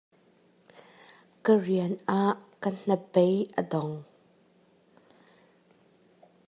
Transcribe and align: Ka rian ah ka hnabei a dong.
Ka 1.45 1.53
rian 1.65 1.93
ah 2.19 2.33
ka 2.61 2.69
hnabei 2.77 3.35
a 3.59 3.61
dong. 3.71 3.93